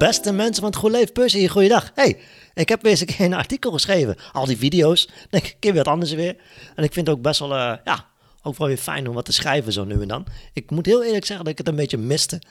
Beste 0.00 0.32
mensen 0.32 0.62
van 0.62 0.70
het 0.70 0.76
Goed 0.76 0.90
Leven 0.90 1.38
hier, 1.38 1.50
goeiedag. 1.50 1.90
Hey, 1.94 2.18
ik 2.54 2.68
heb 2.68 2.82
weer 2.82 2.90
eens 2.90 3.00
een 3.00 3.06
keer 3.06 3.26
een 3.26 3.34
artikel 3.34 3.72
geschreven. 3.72 4.16
Al 4.32 4.46
die 4.46 4.56
video's, 4.56 5.08
denk 5.30 5.44
ik, 5.44 5.52
een 5.52 5.58
keer 5.58 5.74
wat 5.74 5.88
anders 5.88 6.12
weer. 6.12 6.36
En 6.74 6.84
ik 6.84 6.92
vind 6.92 7.06
het 7.06 7.16
ook 7.16 7.22
best 7.22 7.40
wel, 7.40 7.52
uh, 7.52 7.72
ja, 7.84 8.06
ook 8.42 8.58
wel 8.58 8.66
weer 8.66 8.76
fijn 8.76 9.08
om 9.08 9.14
wat 9.14 9.24
te 9.24 9.32
schrijven 9.32 9.72
zo 9.72 9.84
nu 9.84 10.02
en 10.02 10.08
dan. 10.08 10.26
Ik 10.52 10.70
moet 10.70 10.86
heel 10.86 11.04
eerlijk 11.04 11.24
zeggen 11.24 11.44
dat 11.44 11.52
ik 11.52 11.58
het 11.58 11.68
een 11.68 11.76
beetje 11.76 11.98
miste. 11.98 12.42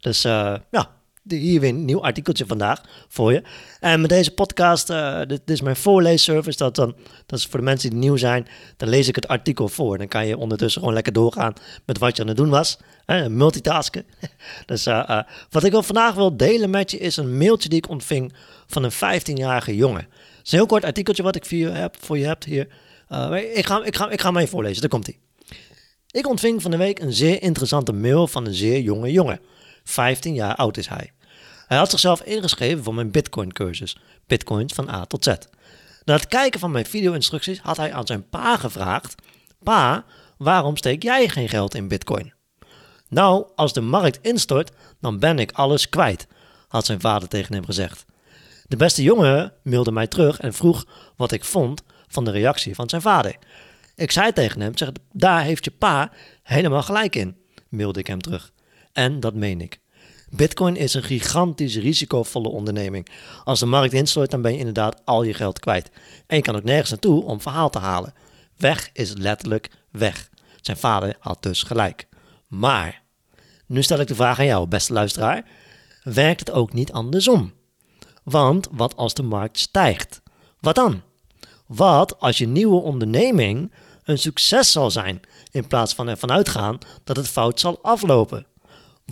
Dus 0.00 0.24
uh, 0.24 0.54
ja, 0.70 0.90
hier 1.32 1.60
weer 1.60 1.70
een 1.70 1.84
nieuw 1.84 2.02
artikeltje 2.02 2.46
vandaag 2.46 2.80
voor 3.08 3.32
je. 3.32 3.42
En 3.80 4.00
met 4.00 4.10
deze 4.10 4.30
podcast, 4.30 4.90
uh, 4.90 5.20
dit, 5.26 5.40
is 5.44 5.60
mijn 5.60 5.76
voorleesservice. 5.76 6.58
Dat, 6.58 6.74
dan, 6.74 6.94
dat 7.26 7.38
is 7.38 7.46
voor 7.46 7.58
de 7.58 7.64
mensen 7.64 7.90
die 7.90 7.98
nieuw 7.98 8.16
zijn. 8.16 8.46
Dan 8.76 8.88
lees 8.88 9.08
ik 9.08 9.14
het 9.14 9.28
artikel 9.28 9.68
voor. 9.68 9.98
Dan 9.98 10.08
kan 10.08 10.26
je 10.26 10.36
ondertussen 10.36 10.80
gewoon 10.80 10.94
lekker 10.94 11.12
doorgaan 11.12 11.52
met 11.84 11.98
wat 11.98 12.16
je 12.16 12.22
aan 12.22 12.28
het 12.28 12.36
doen 12.36 12.48
was. 12.48 12.78
Hè, 13.04 13.28
multitasken. 13.28 14.04
dus 14.66 14.86
uh, 14.86 15.04
uh, 15.10 15.20
wat 15.50 15.64
ik 15.64 15.72
wel 15.72 15.82
vandaag 15.82 16.14
wil 16.14 16.36
delen 16.36 16.70
met 16.70 16.90
je 16.90 16.98
is 16.98 17.16
een 17.16 17.38
mailtje 17.38 17.68
die 17.68 17.78
ik 17.78 17.88
ontving 17.88 18.32
van 18.66 18.82
een 18.82 18.92
15-jarige 18.92 19.76
jongen. 19.76 20.06
Het 20.10 20.46
is 20.46 20.52
een 20.52 20.58
heel 20.58 20.66
kort 20.66 20.84
artikeltje 20.84 21.22
wat 21.22 21.36
ik 21.36 21.46
voor 21.46 21.58
je 21.58 21.68
heb, 21.68 21.96
voor 22.00 22.18
je 22.18 22.26
heb 22.26 22.44
hier. 22.44 22.68
ik, 23.54 23.66
ga, 23.66 23.84
ik, 23.84 23.96
ga, 23.96 24.10
ik 24.10 24.20
ga 24.20 24.26
hem 24.28 24.36
even 24.36 24.48
voorlezen, 24.48 24.80
daar 24.80 24.90
komt 24.90 25.06
hij. 25.06 25.18
Ik 26.10 26.28
ontving 26.28 26.62
van 26.62 26.70
de 26.70 26.76
week 26.76 26.98
een 26.98 27.12
zeer 27.12 27.42
interessante 27.42 27.92
mail 27.92 28.26
van 28.26 28.46
een 28.46 28.54
zeer 28.54 28.80
jonge 28.80 29.12
jongen. 29.12 29.40
15 29.84 30.34
jaar 30.34 30.54
oud 30.54 30.76
is 30.76 30.88
hij. 30.88 31.12
Hij 31.68 31.78
had 31.78 31.90
zichzelf 31.90 32.20
ingeschreven 32.22 32.84
voor 32.84 32.94
mijn 32.94 33.10
Bitcoin-cursus, 33.10 33.96
Bitcoins 34.26 34.72
van 34.72 34.88
A 34.88 35.04
tot 35.04 35.24
Z. 35.24 35.34
Na 36.04 36.14
het 36.14 36.28
kijken 36.28 36.60
van 36.60 36.70
mijn 36.70 36.86
video-instructies 36.86 37.60
had 37.60 37.76
hij 37.76 37.92
aan 37.92 38.06
zijn 38.06 38.28
pa 38.28 38.56
gevraagd: 38.56 39.14
Pa, 39.62 40.04
waarom 40.38 40.76
steek 40.76 41.02
jij 41.02 41.28
geen 41.28 41.48
geld 41.48 41.74
in 41.74 41.88
Bitcoin? 41.88 42.32
Nou, 43.08 43.46
als 43.54 43.72
de 43.72 43.80
markt 43.80 44.18
instort, 44.22 44.70
dan 45.00 45.18
ben 45.18 45.38
ik 45.38 45.52
alles 45.52 45.88
kwijt, 45.88 46.26
had 46.68 46.86
zijn 46.86 47.00
vader 47.00 47.28
tegen 47.28 47.54
hem 47.54 47.64
gezegd. 47.64 48.04
De 48.66 48.76
beste 48.76 49.02
jongen 49.02 49.52
mailde 49.62 49.92
mij 49.92 50.06
terug 50.06 50.40
en 50.40 50.54
vroeg 50.54 50.86
wat 51.16 51.32
ik 51.32 51.44
vond 51.44 51.82
van 52.06 52.24
de 52.24 52.30
reactie 52.30 52.74
van 52.74 52.88
zijn 52.88 53.02
vader. 53.02 53.36
Ik 53.94 54.10
zei 54.10 54.32
tegen 54.32 54.60
hem: 54.60 54.76
zeg, 54.76 54.90
Daar 55.12 55.42
heeft 55.42 55.64
je 55.64 55.70
pa 55.70 56.12
helemaal 56.42 56.82
gelijk 56.82 57.16
in, 57.16 57.36
mailde 57.68 58.00
ik 58.00 58.06
hem 58.06 58.20
terug. 58.20 58.52
En 58.92 59.20
dat 59.20 59.34
meen 59.34 59.60
ik. 59.60 59.80
Bitcoin 60.30 60.76
is 60.76 60.94
een 60.94 61.02
gigantisch 61.02 61.76
risicovolle 61.76 62.48
onderneming. 62.48 63.08
Als 63.44 63.60
de 63.60 63.66
markt 63.66 63.92
instort, 63.92 64.30
dan 64.30 64.42
ben 64.42 64.52
je 64.52 64.58
inderdaad 64.58 65.02
al 65.04 65.22
je 65.22 65.34
geld 65.34 65.58
kwijt. 65.58 65.90
En 66.26 66.36
je 66.36 66.42
kan 66.42 66.56
ook 66.56 66.64
nergens 66.64 66.90
naartoe 66.90 67.24
om 67.24 67.40
verhaal 67.40 67.70
te 67.70 67.78
halen. 67.78 68.14
Weg 68.56 68.90
is 68.92 69.12
letterlijk 69.16 69.70
weg. 69.90 70.28
Zijn 70.60 70.76
vader 70.76 71.16
had 71.20 71.42
dus 71.42 71.62
gelijk. 71.62 72.08
Maar, 72.48 73.02
nu 73.66 73.82
stel 73.82 74.00
ik 74.00 74.08
de 74.08 74.14
vraag 74.14 74.38
aan 74.38 74.46
jou, 74.46 74.66
beste 74.66 74.92
luisteraar. 74.92 75.44
Werkt 76.02 76.40
het 76.40 76.50
ook 76.50 76.72
niet 76.72 76.92
andersom? 76.92 77.52
Want 78.22 78.68
wat 78.70 78.96
als 78.96 79.14
de 79.14 79.22
markt 79.22 79.58
stijgt? 79.58 80.22
Wat 80.60 80.74
dan? 80.74 81.02
Wat 81.66 82.20
als 82.20 82.38
je 82.38 82.46
nieuwe 82.46 82.80
onderneming 82.80 83.72
een 84.04 84.18
succes 84.18 84.72
zal 84.72 84.90
zijn, 84.90 85.20
in 85.50 85.66
plaats 85.66 85.94
van 85.94 86.08
ervan 86.08 86.30
uitgaan 86.30 86.78
dat 87.04 87.16
het 87.16 87.28
fout 87.28 87.60
zal 87.60 87.78
aflopen? 87.82 88.46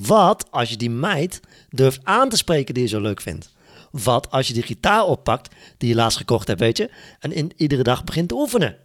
Wat 0.00 0.50
als 0.50 0.70
je 0.70 0.77
die 0.77 0.91
meid 0.91 1.41
durft 1.69 2.05
aan 2.05 2.28
te 2.28 2.36
spreken 2.36 2.75
die 2.75 2.83
je 2.83 2.89
zo 2.89 3.00
leuk 3.00 3.20
vindt? 3.20 3.52
Wat 3.91 4.30
als 4.30 4.48
je 4.48 4.55
die 4.55 4.62
gitaar 4.62 5.05
oppakt 5.05 5.55
die 5.78 5.88
je 5.88 5.94
laatst 5.94 6.19
gekocht 6.19 6.47
hebt, 6.47 6.61
weet 6.61 6.77
je, 6.77 6.91
en 7.20 7.33
in, 7.33 7.53
iedere 7.56 7.83
dag 7.83 8.05
begint 8.05 8.28
te 8.28 8.34
oefenen? 8.34 8.77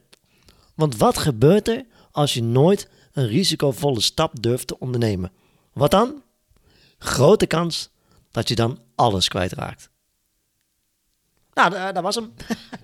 Want 0.76 0.98
wat 0.98 1.18
gebeurt 1.18 1.68
er 1.68 1.86
als 2.12 2.34
je 2.34 2.44
nooit 2.44 2.90
een 3.14 3.28
risicovolle 3.28 4.02
stap 4.02 4.42
durft 4.42 4.68
te 4.68 4.80
ondernemen? 4.80 5.32
Wat 5.74 5.92
dan? 5.92 6.24
Grote 6.98 7.46
kans 7.46 7.90
dat 8.32 8.48
je 8.48 8.56
dan 8.56 8.80
alles 8.96 9.28
kwijtraakt. 9.28 9.90
Nou, 11.54 11.94
dat 11.94 12.04
was 12.04 12.16
hem. 12.16 12.34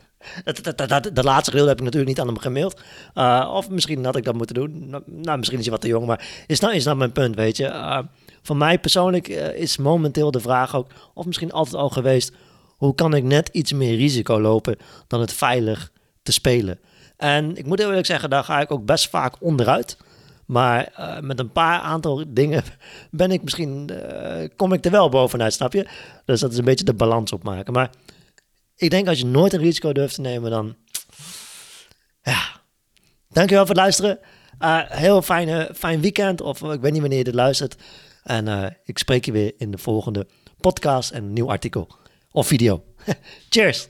Dat, 0.54 1.24
laatste 1.24 1.52
gedeelte 1.52 1.70
heb 1.70 1.78
ik 1.78 1.84
natuurlijk 1.84 2.08
niet 2.08 2.20
aan 2.20 2.28
hem 2.28 2.38
gemaild. 2.38 2.82
Uh, 3.16 3.52
of 3.54 3.70
misschien 3.70 4.06
had 4.06 4.16
ik 4.16 4.24
dat 4.24 4.36
moeten 4.36 4.56
doen. 4.56 4.90
Nou, 4.90 5.04
nou, 5.06 5.38
misschien 5.38 5.60
is 5.60 5.64
hij 5.66 5.74
wat 5.74 5.82
te 5.82 5.88
jong, 5.88 6.06
maar 6.06 6.28
is 6.48 6.60
nou, 6.60 6.74
is 6.74 6.86
nou 6.86 6.98
mijn 6.98 7.12
punt, 7.12 7.36
weet 7.36 7.58
je. 7.58 7.66
Uh, 7.66 8.00
voor 8.42 8.58
mij 8.58 8.80
persoonlijk 8.80 9.28
uh, 9.28 9.54
is 9.54 9.78
momenteel 9.78 10.32
de 10.32 10.40
vraag 10.40 10.76
ook, 10.76 10.88
of 11.14 11.26
misschien 11.26 11.52
altijd 11.52 11.76
al 11.76 11.90
geweest, 11.90 12.32
hoe 12.78 12.96
kan 12.96 13.14
ik 13.14 13.24
net 13.24 13.50
iets 13.52 13.74
meer 13.74 13.96
risico 13.96 14.40
lopen 14.40 14.78
dan 15.08 15.20
het 15.20 15.34
veilig 15.34 15.92
te 16.24 16.32
spelen? 16.32 16.80
En 17.18 17.58
ik 17.58 17.66
moet 17.66 17.80
eerlijk 17.80 18.06
zeggen, 18.06 18.30
daar 18.30 18.44
ga 18.44 18.62
ik 18.62 18.72
ook 18.72 18.86
best 18.86 19.10
vaak 19.10 19.36
onderuit. 19.40 19.98
Maar 20.46 20.92
met 21.22 21.40
een 21.40 21.52
paar 21.52 21.80
aantal 21.80 22.24
dingen 22.28 22.64
ben 23.12 23.32
ik 23.32 23.44
misschien, 23.44 23.90
kom 24.56 24.74
ik 24.74 24.86
er 24.86 24.92
wel 24.92 25.10
bovenuit, 25.10 25.54
snap 25.54 25.74
je? 25.74 25.88
Dus 26.26 26.40
dat 26.40 26.52
is 26.52 26.58
een 26.58 26.66
beetje 26.66 26.86
de 26.86 26.94
balans 26.94 27.32
opmaken. 27.32 27.74
Maar 27.74 27.90
ik 28.78 28.90
denk 28.90 29.08
als 29.08 29.20
je 29.20 29.26
nooit 29.26 29.54
een 29.54 29.60
risico 29.60 29.94
durft 29.94 30.16
te 30.16 30.22
nemen, 30.22 30.52
dan. 30.52 30.76
Ja. 32.22 32.62
Dankjewel 33.30 33.66
voor 33.66 33.76
het 33.76 33.84
luisteren. 33.84 34.20
Uh, 34.60 34.80
heel 34.88 35.22
fijne, 35.22 35.72
fijn 35.76 36.02
weekend. 36.02 36.42
Of 36.42 36.62
ik 36.62 36.82
weet 36.82 36.92
niet 36.92 37.02
wanneer 37.02 37.18
je 37.18 37.24
dit 37.24 37.34
luistert. 37.34 37.76
En 38.24 38.48
uh, 38.48 38.66
ik 38.84 38.98
spreek 38.98 39.26
je 39.26 39.32
weer 39.32 39.54
in 39.58 39.72
de 39.72 39.78
volgende 39.78 40.28
podcast 40.60 41.12
en 41.12 41.34
nieuw 41.34 41.50
artikel 41.50 41.88
of 42.32 42.48
video. 42.48 42.84
Cheers! 43.50 43.88